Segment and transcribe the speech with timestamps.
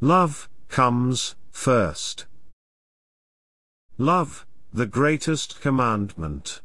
[0.00, 2.26] Love comes first.
[3.96, 6.60] Love, the greatest commandment.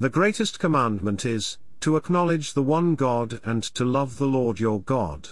[0.00, 4.80] The greatest commandment is, to acknowledge the one God and to love the Lord your
[4.80, 5.28] God.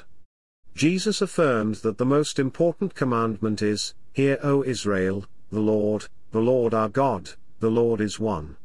[0.77, 6.75] Jesus affirmed that the most important commandment is, Hear O Israel, the Lord, the Lord
[6.75, 8.57] our God, the Lord is one.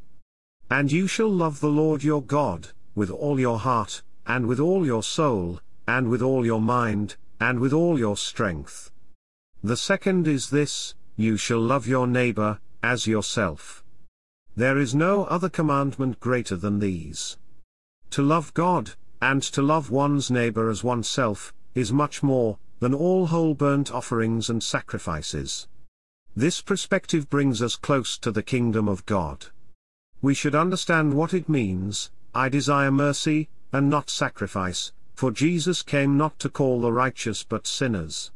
[0.70, 4.86] And you shall love the Lord your God, with all your heart, and with all
[4.86, 8.92] your soul, and with all your mind, and with all your strength.
[9.64, 13.84] The second is this, you shall love your neighbor, as yourself.
[14.56, 17.38] There is no other commandment greater than these.
[18.12, 23.28] To love God, and to love one's neighbor as oneself, is much more, than all
[23.28, 25.68] whole burnt offerings and sacrifices.
[26.36, 29.48] This perspective brings us close to the kingdom of God.
[30.22, 36.16] We should understand what it means, I desire mercy, and not sacrifice, for Jesus came
[36.16, 38.32] not to call the righteous but sinners.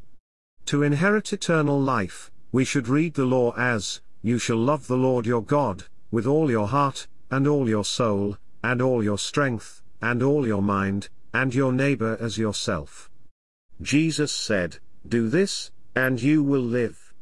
[0.65, 5.27] To inherit eternal life, we should read the law as, You shall love the Lord
[5.27, 10.23] your God, with all your heart, and all your soul, and all your strength, and
[10.23, 13.11] all your mind, and your neighbor as yourself.
[13.79, 17.13] Jesus said, Do this, and you will live.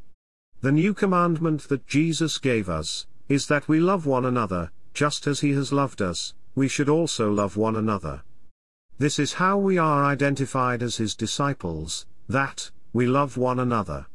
[0.62, 5.42] The new commandment that Jesus gave us, is that we love one another, just as
[5.42, 8.24] he has loved us, we should also love one another.
[9.00, 14.08] This is how we are identified as his disciples, that, we love one another.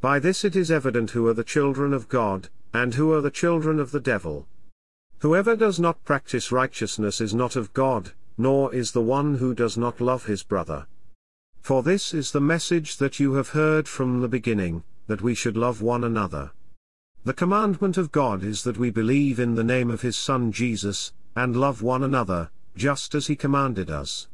[0.00, 3.32] By this it is evident who are the children of God, and who are the
[3.32, 4.46] children of the devil.
[5.18, 9.76] Whoever does not practice righteousness is not of God, nor is the one who does
[9.76, 10.86] not love his brother.
[11.60, 15.56] For this is the message that you have heard from the beginning, that we should
[15.56, 16.52] love one another.
[17.24, 21.12] The commandment of God is that we believe in the name of his Son Jesus,
[21.34, 24.28] and love one another, just as he commanded us.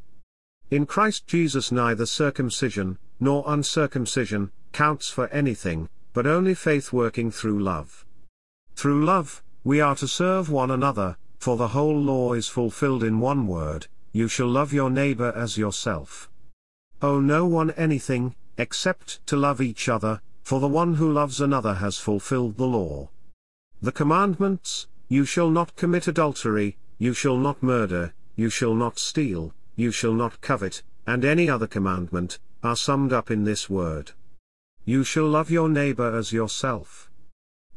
[0.71, 7.63] In Christ Jesus neither circumcision, nor uncircumcision, counts for anything, but only faith working through
[7.63, 8.05] love.
[8.75, 13.21] Through love, we are to serve one another, for the whole law is fulfilled in
[13.21, 16.31] one word, you shall love your neighbor as yourself.
[17.03, 21.75] Owe no one anything, except to love each other, for the one who loves another
[21.75, 23.11] has fulfilled the law.
[23.83, 29.53] The commandments, you shall not commit adultery, you shall not murder, you shall not steal,
[29.75, 34.13] you shall not covet, and any other commandment, are summed up in this word.
[34.85, 37.11] You shall love your neighbor as yourself.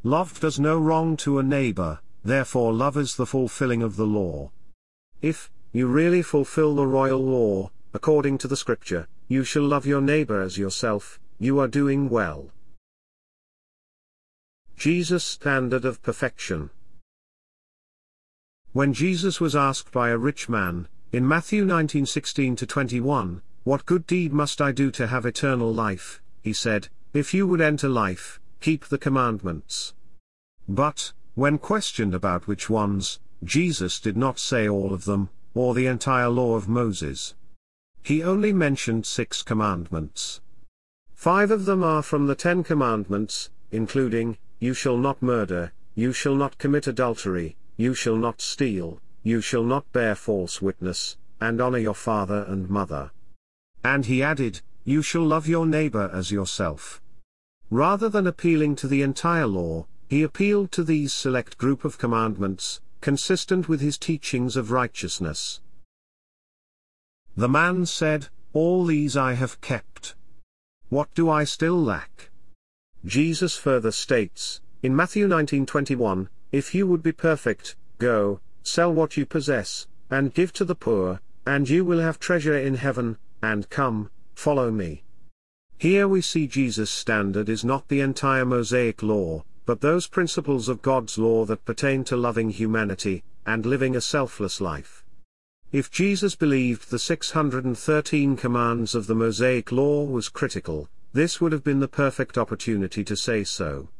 [0.02, 4.50] Love does no wrong to a neighbor, therefore love is the fulfilling of the law.
[5.20, 10.00] If, you really fulfill the royal law, according to the scripture, you shall love your
[10.00, 12.50] neighbor as yourself, you are doing well.
[14.76, 16.70] Jesus' standard of perfection.
[18.72, 24.32] When Jesus was asked by a rich man, in Matthew 19:16 21, What good deed
[24.32, 26.22] must I do to have eternal life?
[26.40, 29.94] He said, if you would enter life, keep the commandments.
[30.68, 35.86] But, when questioned about which ones, Jesus did not say all of them, or the
[35.86, 37.34] entire law of Moses.
[38.04, 40.40] He only mentioned six commandments.
[41.12, 46.36] Five of them are from the Ten Commandments, including, You shall not murder, you shall
[46.36, 51.78] not commit adultery, you shall not steal, you shall not bear false witness, and honor
[51.78, 53.10] your father and mother.
[53.82, 57.00] And he added, you shall love your neighbor as yourself.
[57.70, 62.82] Rather than appealing to the entire law, he appealed to these select group of commandments,
[63.00, 65.62] consistent with his teachings of righteousness.
[67.34, 70.16] The man said, All these I have kept.
[70.90, 72.28] What do I still lack?
[73.06, 79.26] Jesus further states, in Matthew 19:21, If you would be perfect, go, sell what you
[79.26, 84.10] possess, and give to the poor, and you will have treasure in heaven, and come,
[84.40, 85.02] Follow me.
[85.76, 90.80] Here we see Jesus' standard is not the entire Mosaic law, but those principles of
[90.80, 95.04] God's law that pertain to loving humanity, and living a selfless life.
[95.72, 101.62] If Jesus believed the 613 commands of the Mosaic law was critical, this would have
[101.62, 103.90] been the perfect opportunity to say so.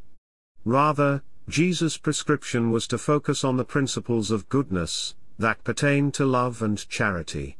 [0.64, 6.62] Rather, Jesus' prescription was to focus on the principles of goodness, that pertain to love
[6.62, 7.56] and charity.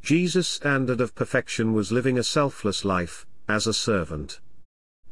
[0.00, 4.38] Jesus' standard of perfection was living a selfless life, as a servant.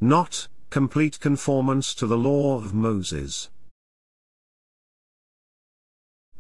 [0.00, 3.50] Not, complete conformance to the law of Moses.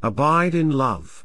[0.04, 1.24] Abide in love.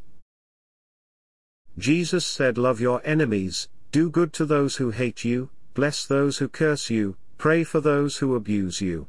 [1.77, 6.49] Jesus said love your enemies, do good to those who hate you, bless those who
[6.49, 9.07] curse you, pray for those who abuse you.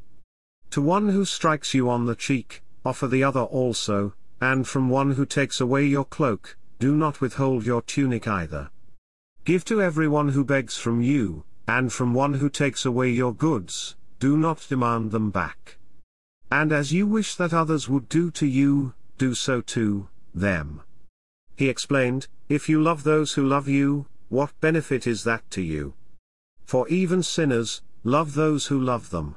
[0.73, 5.13] To one who strikes you on the cheek, offer the other also, and from one
[5.13, 8.71] who takes away your cloak, do not withhold your tunic either.
[9.45, 13.97] Give to everyone who begs from you, and from one who takes away your goods,
[14.19, 15.77] do not demand them back.
[16.51, 20.81] And as you wish that others would do to you, do so to them.
[21.55, 25.93] He explained, If you love those who love you, what benefit is that to you?
[26.65, 29.37] For even sinners, love those who love them.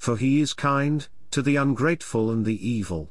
[0.00, 3.10] for he is kind, to the ungrateful and the evil.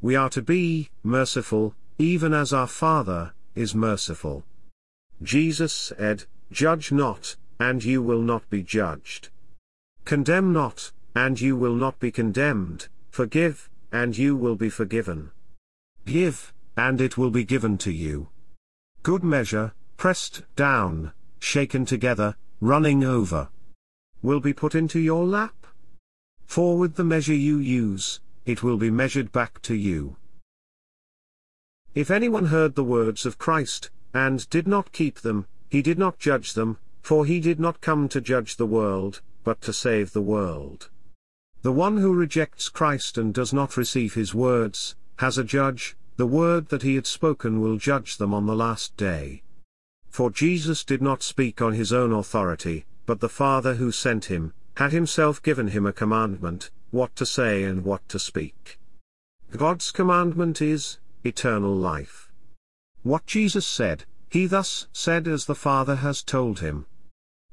[0.00, 4.44] We are to be merciful, even as our Father is merciful.
[5.22, 9.28] Jesus said, Judge not, and you will not be judged.
[10.04, 15.32] Condemn not, and you will not be condemned, forgive, and you will be forgiven.
[16.06, 18.28] Give, and it will be given to you.
[19.02, 23.48] Good measure, pressed down, shaken together, running over,
[24.22, 25.63] will be put into your lap.
[26.46, 30.16] For with the measure you use, it will be measured back to you.
[31.94, 36.18] If anyone heard the words of Christ, and did not keep them, he did not
[36.18, 40.22] judge them, for he did not come to judge the world, but to save the
[40.22, 40.88] world.
[41.62, 46.26] The one who rejects Christ and does not receive his words, has a judge, the
[46.26, 49.42] word that he had spoken will judge them on the last day.
[50.08, 54.52] For Jesus did not speak on his own authority, but the Father who sent him,
[54.76, 58.78] had himself given him a commandment, what to say and what to speak.
[59.56, 62.30] God's commandment is, eternal life.
[63.02, 66.86] What Jesus said, he thus said as the Father has told him.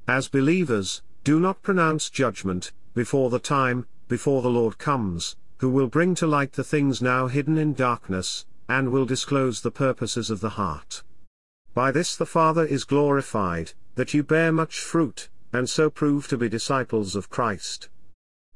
[0.08, 5.86] As believers, do not pronounce judgment, before the time, before the Lord comes, who will
[5.86, 10.40] bring to light the things now hidden in darkness, and will disclose the purposes of
[10.40, 11.04] the heart.
[11.72, 16.36] By this the Father is glorified, that you bear much fruit, and so prove to
[16.36, 17.88] be disciples of Christ.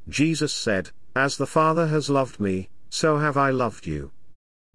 [0.08, 4.12] Jesus said, As the Father has loved me, so have I loved you.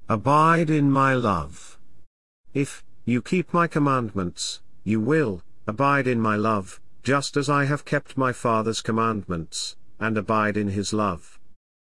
[0.09, 1.79] Abide in my love.
[2.53, 7.85] If you keep my commandments, you will abide in my love, just as I have
[7.85, 11.39] kept my Father's commandments, and abide in his love.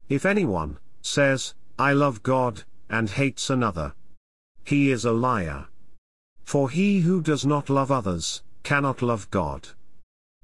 [0.10, 3.94] If anyone says, I love God, and hates another,
[4.64, 5.68] he is a liar.
[6.44, 9.70] For he who does not love others, cannot love God.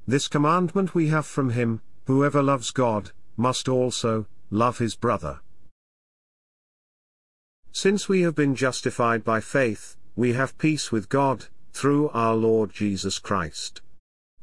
[0.06, 5.40] This commandment we have from him, whoever loves God, must also, love his brother.
[7.72, 12.72] Since we have been justified by faith, we have peace with God, through our Lord
[12.72, 13.82] Jesus Christ.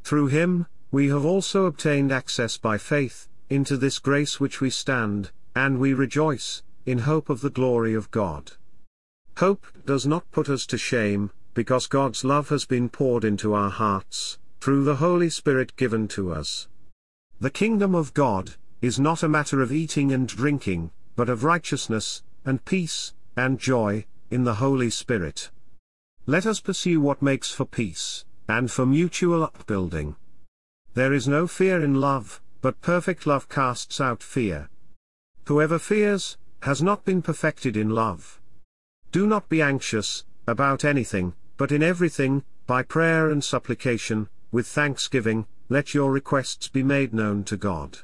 [0.02, 5.30] Through him, we have also obtained access by faith, into this grace which we stand,
[5.54, 8.52] and we rejoice, in hope of the glory of God.
[9.36, 13.70] Hope does not put us to shame, because God's love has been poured into our
[13.70, 16.68] hearts, through the Holy Spirit given to us.
[17.40, 22.22] The kingdom of God is not a matter of eating and drinking, but of righteousness,
[22.44, 25.50] and peace, and joy, in the Holy Spirit.
[26.26, 30.16] Let us pursue what makes for peace, and for mutual upbuilding.
[30.94, 34.68] There is no fear in love, but perfect love casts out fear.
[35.46, 38.40] Whoever fears, has not been perfected in love.
[39.12, 45.46] Do not be anxious, about anything, but in everything, by prayer and supplication, with thanksgiving,
[45.68, 47.98] let your requests be made known to God.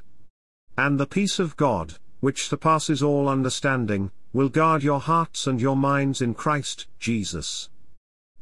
[0.77, 5.75] And the peace of God, which surpasses all understanding, will guard your hearts and your
[5.75, 7.69] minds in Christ Jesus.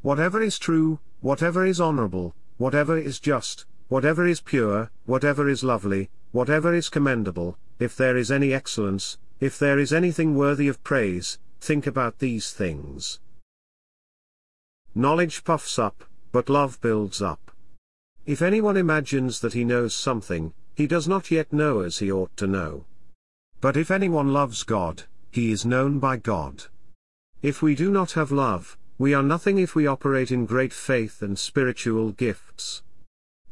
[0.02, 6.10] Whatever is true, whatever is honorable, whatever is just, whatever is pure, whatever is lovely,
[6.32, 11.40] whatever is commendable, if there is any excellence, if there is anything worthy of praise,
[11.60, 13.20] think about these things.
[14.94, 17.52] Knowledge puffs up, but love builds up.
[18.26, 22.36] If anyone imagines that he knows something, he does not yet know as he ought
[22.38, 22.86] to know.
[23.62, 26.64] But if anyone loves God, he is known by God.
[27.44, 31.22] If we do not have love, we are nothing if we operate in great faith
[31.22, 32.82] and spiritual gifts.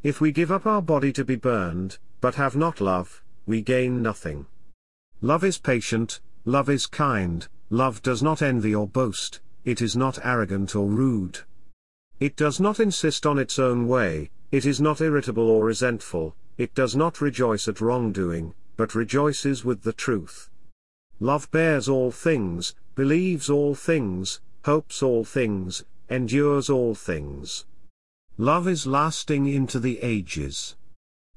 [0.02, 4.02] If we give up our body to be burned, but have not love, we gain
[4.02, 4.46] nothing.
[5.20, 10.18] Love is patient, love is kind, love does not envy or boast, it is not
[10.24, 11.40] arrogant or rude.
[12.18, 16.74] It does not insist on its own way, it is not irritable or resentful, it
[16.74, 20.50] does not rejoice at wrongdoing, but rejoices with the truth.
[21.20, 27.64] Love bears all things, believes all things, hopes all things, endures all things.
[28.36, 30.76] Love is lasting into the ages.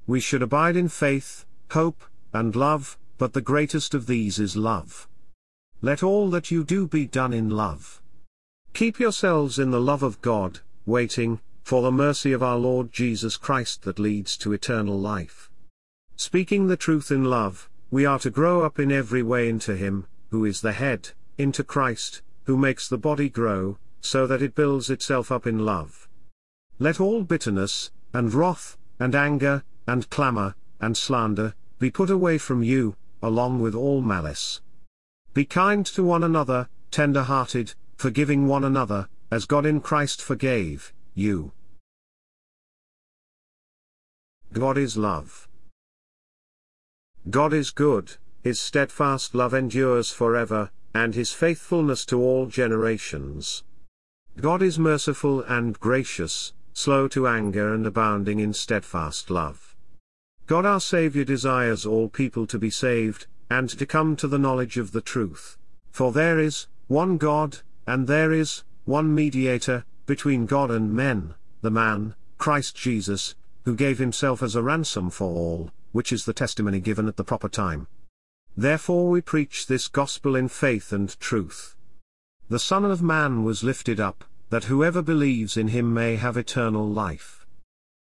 [0.06, 5.08] We should abide in faith, hope, and love, but the greatest of these is love.
[5.80, 8.00] Let all that you do be done in love.
[8.74, 13.36] Keep yourselves in the love of God, waiting, for the mercy of our Lord Jesus
[13.36, 15.50] Christ that leads to eternal life.
[16.16, 20.06] Speaking the truth in love, we are to grow up in every way into Him,
[20.30, 24.88] who is the head, into Christ, who makes the body grow, so that it builds
[24.88, 26.08] itself up in love.
[26.78, 32.62] Let all bitterness, and wrath, and anger, and clamour, and slander, be put away from
[32.62, 34.62] you, along with all malice.
[35.34, 40.94] Be kind to one another, tender hearted, forgiving one another, as God in Christ forgave
[41.14, 41.52] you.
[44.52, 45.46] God is love.
[47.28, 53.62] God is good, his steadfast love endures forever, and his faithfulness to all generations.
[54.40, 59.76] God is merciful and gracious, slow to anger and abounding in steadfast love.
[60.46, 64.78] God our Saviour desires all people to be saved, and to come to the knowledge
[64.78, 65.58] of the truth.
[65.90, 71.70] For there is one God, and there is one mediator between God and men, the
[71.70, 73.34] man, Christ Jesus,
[73.64, 77.24] who gave himself as a ransom for all, which is the testimony given at the
[77.24, 77.86] proper time.
[78.56, 81.76] Therefore we preach this gospel in faith and truth.
[82.48, 86.88] The Son of Man was lifted up, that whoever believes in him may have eternal
[86.88, 87.46] life.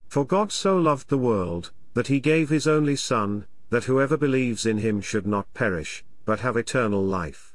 [0.07, 4.65] For God so loved the world, that he gave his only Son, that whoever believes
[4.65, 7.53] in him should not perish, but have eternal life.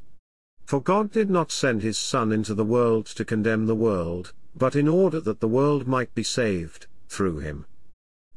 [0.67, 4.77] For God did not send his Son into the world to condemn the world, but
[4.77, 7.67] in order that the world might be saved, through him.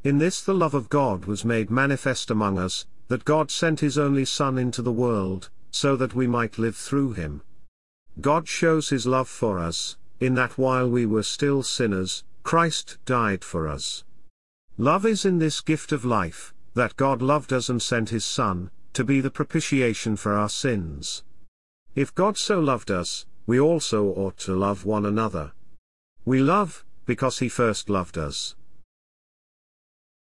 [0.06, 3.98] In this the love of God was made manifest among us, that God sent his
[3.98, 7.42] only Son into the world, so that we might live through him.
[8.22, 13.44] God shows his love for us, in that while we were still sinners, Christ died
[13.44, 14.04] for us.
[14.78, 18.70] Love is in this gift of life, that God loved us and sent his Son,
[18.94, 21.24] to be the propitiation for our sins.
[21.96, 25.54] If God so loved us, we also ought to love one another.
[26.26, 28.56] We love, because he first loved us.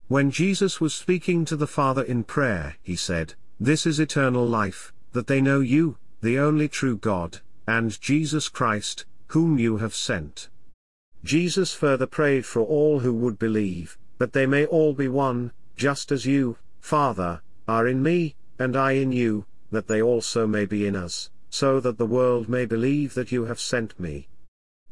[0.08, 4.90] When Jesus was speaking to the Father in prayer, he said, This is eternal life,
[5.12, 10.48] that they know you, the only true God, and Jesus Christ, whom you have sent.
[11.24, 16.10] Jesus further prayed for all who would believe, that they may all be one, just
[16.10, 20.86] as you, Father, are in me, and I in you, that they also may be
[20.86, 24.26] in us, so that the world may believe that you have sent me.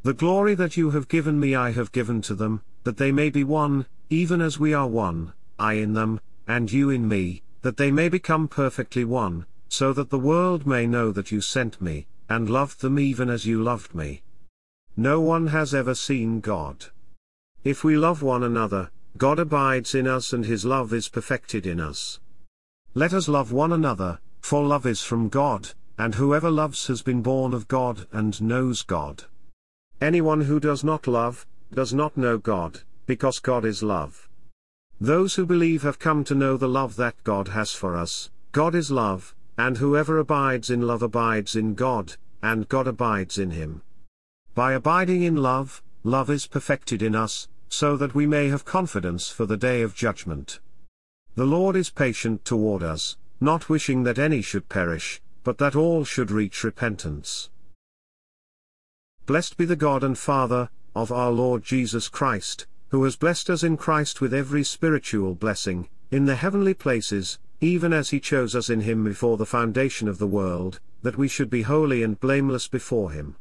[0.03, 3.31] The glory that you have given me I have given to them, that they may
[3.31, 7.77] be one, even as we are one, I in them, and you in me, that
[7.77, 12.07] they may become perfectly one, so that the world may know that you sent me,
[12.29, 14.23] and loved them even as you loved me.
[14.97, 16.87] No one has ever seen God.
[17.65, 21.81] If we love one another, God abides in us and his love is perfected in
[21.81, 22.21] us.
[22.95, 27.23] Let us love one another, for love is from God, and whoever loves has been
[27.23, 29.25] born of God and knows God.
[30.01, 34.29] Anyone who does not love, does not know God, because God is love.
[35.01, 38.75] Those who believe have come to know the love that God has for us, God
[38.75, 43.83] is love, and whoever abides in love abides in God, and God abides in him.
[44.55, 49.29] By abiding in love, love is perfected in us, so that we may have confidence
[49.29, 50.61] for the day of judgment.
[51.35, 56.05] The Lord is patient toward us, not wishing that any should perish, but that all
[56.05, 57.51] should reach repentance.
[59.27, 63.63] Blessed be the God and Father, of our Lord Jesus Christ, who has blessed us
[63.63, 68.71] in Christ with every spiritual blessing, in the heavenly places, even as he chose us
[68.71, 72.69] in him before the foundation of the world, that we should be holy and blameless
[72.69, 73.37] before him.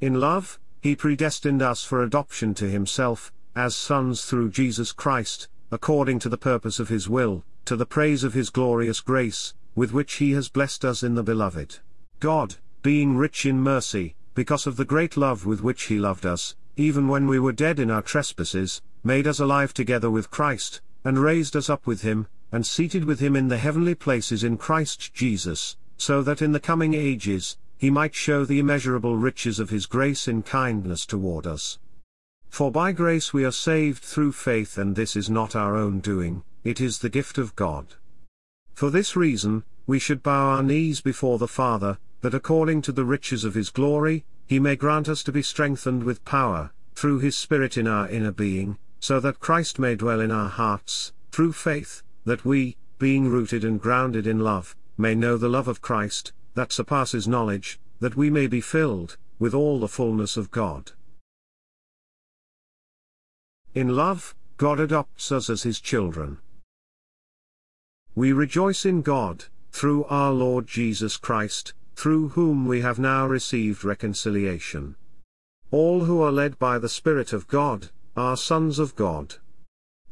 [0.00, 6.18] In love, he predestined us for adoption to himself, as sons through Jesus Christ, according
[6.20, 10.14] to the purpose of his will, to the praise of his glorious grace, with which
[10.14, 11.78] he has blessed us in the beloved.
[12.20, 16.56] God, being rich in mercy, because of the great love with which he loved us,
[16.76, 21.18] even when we were dead in our trespasses, made us alive together with Christ, and
[21.18, 25.12] raised us up with him, and seated with him in the heavenly places in Christ
[25.12, 29.86] Jesus, so that in the coming ages, he might show the immeasurable riches of his
[29.86, 31.78] grace in kindness toward us.
[32.48, 36.44] For by grace we are saved through faith and this is not our own doing,
[36.64, 37.94] it is the gift of God.
[38.74, 43.04] For this reason, we should bow our knees before the Father, that according to the
[43.04, 47.36] riches of his glory, he may grant us to be strengthened with power, through his
[47.36, 52.02] Spirit in our inner being, so that Christ may dwell in our hearts, through faith,
[52.24, 56.72] that we, being rooted and grounded in love, may know the love of Christ, that
[56.72, 60.92] surpasses knowledge, that we may be filled, with all the fullness of God.
[63.74, 66.38] in love, God adopts us as his children.
[68.14, 73.84] We rejoice in God, through our Lord Jesus Christ, through whom we have now received
[73.84, 74.96] reconciliation.
[75.70, 79.36] All who are led by the Spirit of God, are sons of God.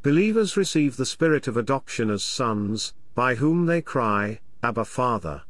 [0.01, 5.43] Believers receive the Spirit of adoption as sons, by whom they cry, Abba Father.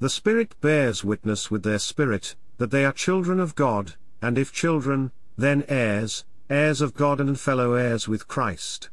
[0.00, 4.52] The Spirit bears witness with their spirit, that they are children of God, and if
[4.52, 8.90] children, then heirs, heirs of God and fellow heirs with Christ.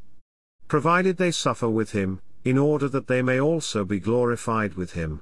[0.68, 5.22] Provided they suffer with him, in order that they may also be glorified with him.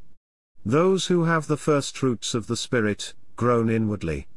[0.65, 4.27] Those who have the first fruits of the Spirit, groan inwardly.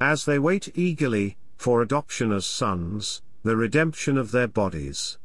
[0.00, 5.18] As they wait eagerly, for adoption as sons, the redemption of their bodies.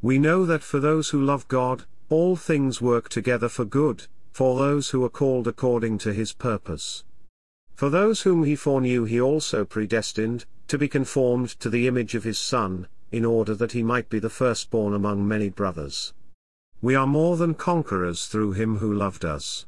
[0.00, 4.58] We know that for those who love God, all things work together for good, for
[4.58, 7.04] those who are called according to his purpose.
[7.74, 12.24] For those whom he foreknew he also predestined, to be conformed to the image of
[12.24, 16.14] his Son, in order that he might be the firstborn among many brothers.
[16.84, 19.64] We are more than conquerors through him who loved us.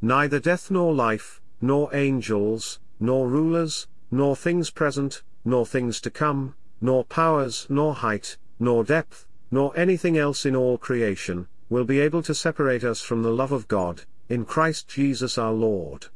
[0.00, 6.54] Neither death nor life, nor angels, nor rulers, nor things present, nor things to come,
[6.80, 12.22] nor powers, nor height, nor depth, nor anything else in all creation, will be able
[12.22, 16.06] to separate us from the love of God, in Christ Jesus our Lord.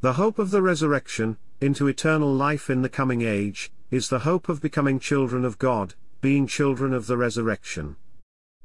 [0.00, 4.48] The hope of the resurrection, into eternal life in the coming age, is the hope
[4.48, 7.94] of becoming children of God, being children of the resurrection.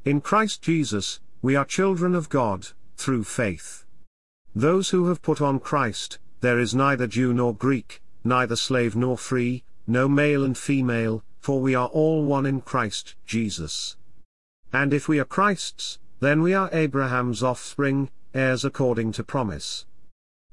[0.07, 3.83] In Christ Jesus, we are children of God, through faith.
[4.55, 9.17] Those who have put on Christ, there is neither Jew nor Greek, neither slave nor
[9.17, 13.97] free, no male and female, for we are all one in Christ Jesus.
[14.71, 19.85] And if we are Christ's, then we are Abraham's offspring, heirs according to promise.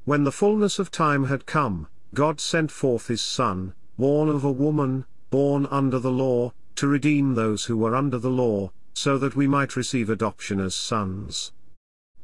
[0.05, 4.51] When the fullness of time had come, God sent forth his Son, born of a
[4.51, 9.37] woman, born under the law, to redeem those who were under the law, so that
[9.37, 11.53] we might receive adoption as sons.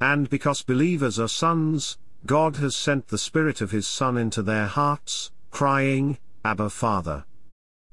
[0.01, 4.67] And because believers are sons, God has sent the Spirit of His Son into their
[4.67, 7.25] hearts, crying, Abba Father.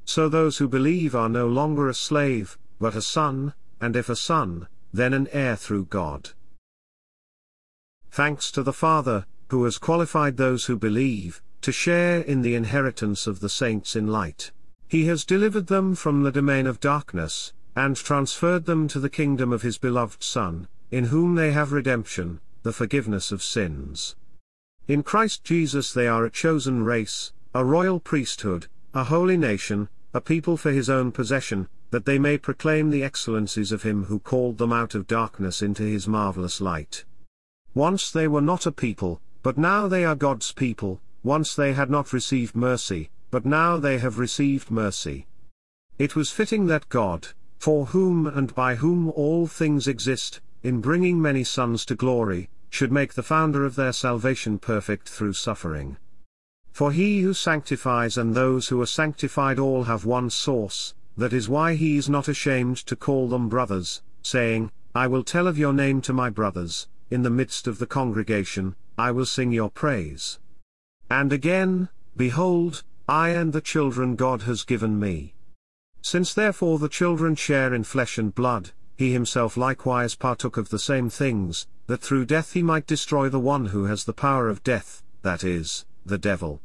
[0.06, 4.16] So those who believe are no longer a slave, but a son, and if a
[4.16, 6.30] son, then an heir through God.
[8.10, 13.28] Thanks to the Father, who has qualified those who believe, to share in the inheritance
[13.28, 14.52] of the saints in light.
[14.88, 19.54] He has delivered them from the domain of darkness, and transferred them to the kingdom
[19.54, 24.16] of his beloved Son, in whom they have redemption, the forgiveness of sins.
[24.88, 30.20] In Christ Jesus they are a chosen race, a royal priesthood, a holy nation, a
[30.20, 34.58] people for his own possession, that they may proclaim the excellencies of him who called
[34.58, 37.06] them out of darkness into his marvelous light.
[37.76, 41.92] Once they were not a people, but now they are God's people, once they had
[41.92, 45.28] not received mercy, but now they have received mercy.
[46.00, 51.22] It was fitting that God, for whom and by whom all things exist, in bringing
[51.22, 55.98] many sons to glory, should make the founder of their salvation perfect through suffering.
[56.72, 61.50] For he who sanctifies and those who are sanctified all have one source, that is
[61.50, 65.74] why he is not ashamed to call them brothers, saying, I will tell of your
[65.74, 70.40] name to my brothers, in the midst of the congregation, I will sing your praise.
[71.10, 75.36] And again, Behold, I and the children God has given me.
[76.02, 80.80] Since therefore the children share in flesh and blood, he himself likewise partook of the
[80.80, 84.64] same things, that through death he might destroy the one who has the power of
[84.64, 86.62] death, that is, the devil.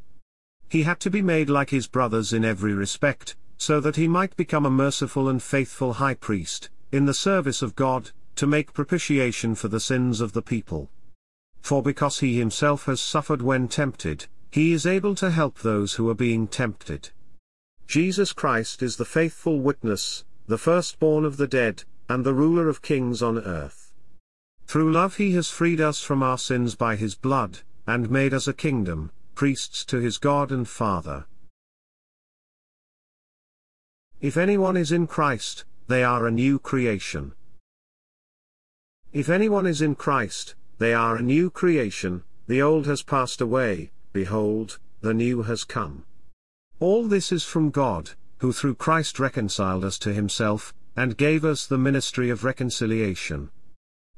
[0.69, 4.35] He had to be made like his brothers in every respect, so that he might
[4.35, 9.55] become a merciful and faithful high priest, in the service of God, to make propitiation
[9.55, 10.89] for the sins of the people.
[11.61, 16.09] For because he himself has suffered when tempted, he is able to help those who
[16.09, 17.11] are being tempted.
[17.93, 22.81] Jesus Christ is the faithful witness, the firstborn of the dead, and the ruler of
[22.81, 23.93] kings on earth.
[24.65, 28.47] Through love he has freed us from our sins by his blood, and made us
[28.47, 31.27] a kingdom, priests to his God and Father.
[34.19, 37.33] If anyone is in Christ, they are a new creation.
[39.11, 43.91] If anyone is in Christ, they are a new creation, the old has passed away,
[44.13, 46.05] behold, the new has come.
[46.83, 51.65] All this is from God, who through Christ reconciled us to himself, and gave us
[51.65, 53.51] the ministry of reconciliation.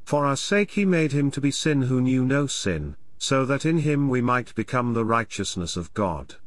[0.03, 3.67] For our sake he made him to be sin who knew no sin, so that
[3.67, 6.37] in him we might become the righteousness of God.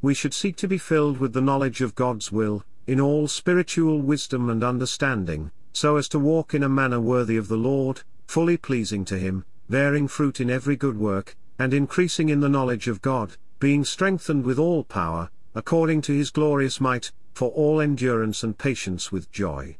[0.00, 4.00] We should seek to be filled with the knowledge of God's will, in all spiritual
[4.00, 8.56] wisdom and understanding, so as to walk in a manner worthy of the Lord, fully
[8.56, 13.02] pleasing to him, bearing fruit in every good work, and increasing in the knowledge of
[13.02, 18.58] God, being strengthened with all power, according to his glorious might, for all endurance and
[18.58, 19.76] patience with joy.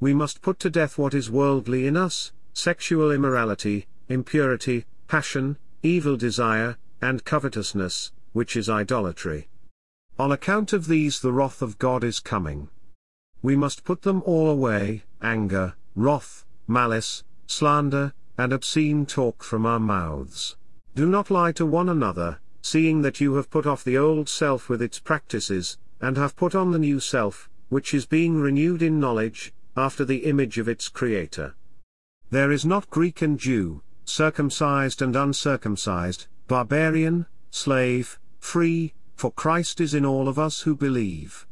[0.00, 6.16] We must put to death what is worldly in us, sexual immorality, impurity, passion, evil
[6.16, 9.48] desire, and covetousness, which is idolatry.
[10.18, 12.68] On account of these the wrath of God is coming.
[13.42, 19.80] We must put them all away, anger, wrath, malice, slander, and obscene talk from our
[19.80, 20.56] mouths.
[20.94, 24.70] Do not lie to one another, seeing that you have put off the old self
[24.70, 28.98] with its practices, and have put on the new self, which is being renewed in
[28.98, 31.54] knowledge, after the image of its Creator.
[32.30, 39.92] There is not Greek and Jew, circumcised and uncircumcised, barbarian, slave, free, for Christ is
[39.92, 41.46] in all of us who believe.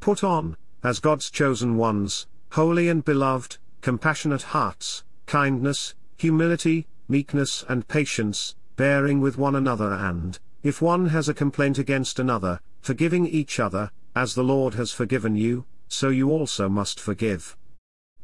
[0.00, 7.86] Put on, as God's chosen ones, holy and beloved, compassionate hearts, kindness, humility, meekness and
[7.86, 13.58] patience, bearing with one another and, if one has a complaint against another, forgiving each
[13.58, 17.56] other, as the Lord has forgiven you, so you also must forgive.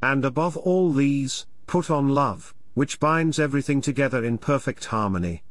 [0.01, 5.43] And above all these, put on love, which binds everything together in perfect harmony.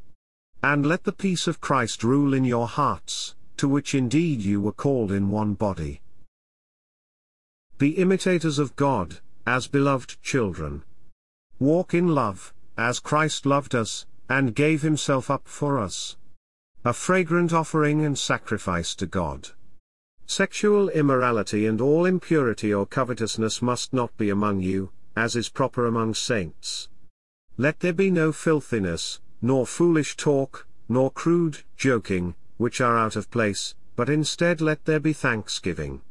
[0.64, 4.72] And let the peace of Christ rule in your hearts, to which indeed you were
[4.72, 6.02] called in one body.
[7.78, 10.84] Be imitators of God, as beloved children.
[11.60, 16.18] Walk in love, as Christ loved us, and gave himself up for us.
[16.86, 19.50] A fragrant offering and sacrifice to God.
[20.26, 25.86] Sexual immorality and all impurity or covetousness must not be among you, as is proper
[25.86, 26.90] among saints.
[27.58, 33.30] Let there be no filthiness, nor foolish talk, nor crude joking, which are out of
[33.30, 36.02] place, but instead let there be thanksgiving.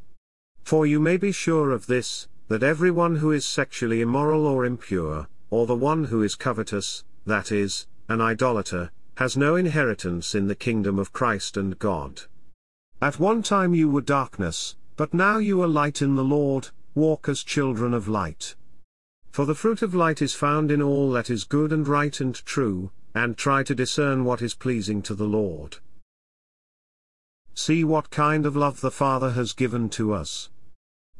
[0.62, 5.29] For you may be sure of this, that everyone who is sexually immoral or impure,
[5.51, 10.55] or the one who is covetous, that is, an idolater, has no inheritance in the
[10.55, 12.22] kingdom of Christ and God.
[13.01, 17.29] At one time you were darkness, but now you are light in the Lord, walk
[17.29, 18.55] as children of light.
[19.31, 22.35] For the fruit of light is found in all that is good and right and
[22.44, 25.79] true, and try to discern what is pleasing to the Lord.
[27.55, 30.51] See what kind of love the Father has given to us.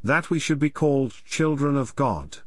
[0.05, 2.39] That we should be called children of God.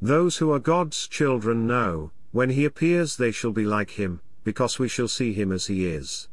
[0.00, 4.78] Those who are God's children know, when he appears they shall be like him, because
[4.78, 6.28] we shall see him as he is.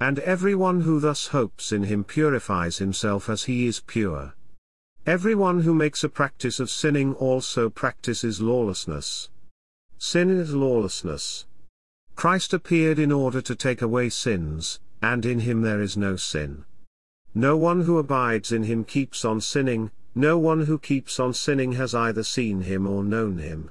[0.00, 4.34] And everyone who thus hopes in him purifies himself as he is pure.
[5.06, 9.30] Everyone who makes a practice of sinning also practices lawlessness.
[9.96, 11.46] Sin is lawlessness.
[12.14, 16.64] Christ appeared in order to take away sins, and in him there is no sin.
[17.34, 21.72] No one who abides in him keeps on sinning, no one who keeps on sinning
[21.72, 23.70] has either seen him or known him.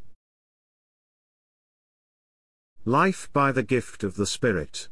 [2.85, 4.87] Life by the gift of the Spirit.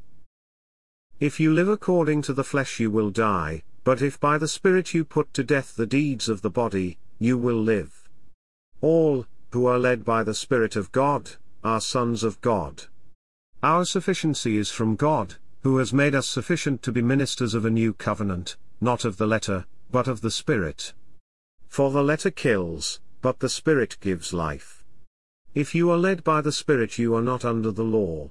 [1.19, 4.93] If you live according to the flesh you will die, but if by the Spirit
[4.93, 8.07] you put to death the deeds of the body, you will live.
[8.79, 11.31] All, who are led by the Spirit of God,
[11.63, 12.83] are sons of God.
[13.63, 17.71] Our sufficiency is from God, who has made us sufficient to be ministers of a
[17.71, 20.93] new covenant, not of the letter, but of the Spirit.
[21.67, 24.78] For the letter kills, but the Spirit gives life.
[25.55, 28.29] If you are led by the Spirit you are not under the law.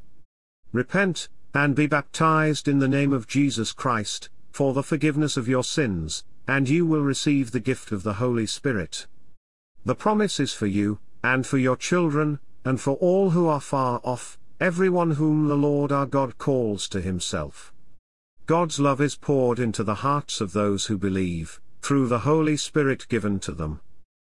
[0.73, 5.65] Repent, and be baptized in the name of Jesus Christ, for the forgiveness of your
[5.65, 9.07] sins, and you will receive the gift of the Holy Spirit.
[9.85, 14.01] The promise is for you, and for your children, and for all who are far
[14.05, 17.73] off, everyone whom the Lord our God calls to himself.
[18.47, 23.09] God's love is poured into the hearts of those who believe, through the Holy Spirit
[23.09, 23.81] given to them.